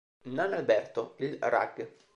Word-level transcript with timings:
Nan 0.29 0.53
Alberto, 0.53 1.13
il 1.19 1.37
Rag. 1.39 1.87